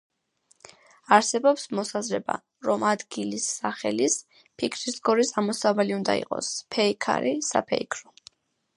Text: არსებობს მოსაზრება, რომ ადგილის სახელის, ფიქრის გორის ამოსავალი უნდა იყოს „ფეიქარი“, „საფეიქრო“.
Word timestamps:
არსებობს 1.17 1.65
მოსაზრება, 1.79 2.37
რომ 2.69 2.87
ადგილის 2.93 3.45
სახელის, 3.59 4.17
ფიქრის 4.63 5.01
გორის 5.11 5.33
ამოსავალი 5.43 5.99
უნდა 6.03 6.21
იყოს 6.27 6.53
„ფეიქარი“, 6.79 7.37
„საფეიქრო“. 7.55 8.17